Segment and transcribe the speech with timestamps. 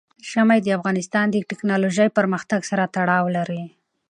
[0.29, 3.63] ژمی د افغانستان د تکنالوژۍ پرمختګ سره تړاو لري.